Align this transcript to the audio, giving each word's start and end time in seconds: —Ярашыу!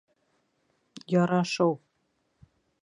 —Ярашыу! 1.23 1.71